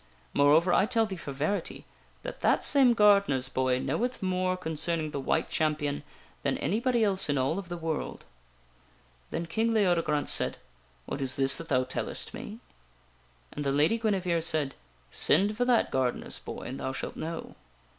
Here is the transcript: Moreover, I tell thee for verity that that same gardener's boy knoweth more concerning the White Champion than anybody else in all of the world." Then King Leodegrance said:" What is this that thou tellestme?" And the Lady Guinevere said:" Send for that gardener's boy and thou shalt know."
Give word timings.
Moreover, 0.33 0.73
I 0.73 0.87
tell 0.87 1.05
thee 1.05 1.15
for 1.15 1.31
verity 1.31 1.85
that 2.23 2.41
that 2.41 2.63
same 2.63 2.95
gardener's 2.95 3.49
boy 3.49 3.77
knoweth 3.77 4.23
more 4.23 4.57
concerning 4.57 5.11
the 5.11 5.19
White 5.19 5.47
Champion 5.47 6.01
than 6.41 6.57
anybody 6.57 7.03
else 7.03 7.29
in 7.29 7.37
all 7.37 7.59
of 7.59 7.69
the 7.69 7.77
world." 7.77 8.25
Then 9.29 9.45
King 9.45 9.71
Leodegrance 9.75 10.31
said:" 10.31 10.57
What 11.05 11.21
is 11.21 11.35
this 11.35 11.53
that 11.57 11.69
thou 11.69 11.83
tellestme?" 11.83 12.61
And 13.53 13.63
the 13.63 13.71
Lady 13.71 13.99
Guinevere 13.99 14.41
said:" 14.41 14.73
Send 15.27 15.55
for 15.55 15.65
that 15.65 15.91
gardener's 15.91 16.39
boy 16.39 16.61
and 16.61 16.79
thou 16.79 16.93
shalt 16.93 17.15
know." 17.15 17.55